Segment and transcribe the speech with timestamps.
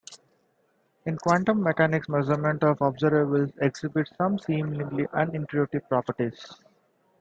[1.05, 6.55] In quantum mechanics, measurement of observables exhibits some seemingly unintuitive properties.